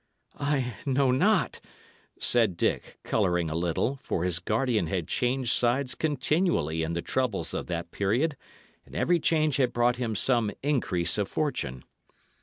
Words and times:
"I 0.39 0.77
know 0.83 1.11
not," 1.11 1.59
said 2.19 2.57
Dick, 2.57 2.97
colouring 3.03 3.51
a 3.51 3.55
little; 3.55 3.99
for 4.01 4.23
his 4.23 4.39
guardian 4.39 4.87
had 4.87 5.07
changed 5.07 5.51
sides 5.51 5.93
continually 5.93 6.81
in 6.81 6.93
the 6.93 7.03
troubles 7.03 7.53
of 7.53 7.67
that 7.67 7.91
period, 7.91 8.35
and 8.83 8.95
every 8.95 9.19
change 9.19 9.57
had 9.57 9.73
brought 9.73 9.97
him 9.97 10.15
some 10.15 10.49
increase 10.63 11.19
of 11.19 11.27
fortune. 11.29 11.83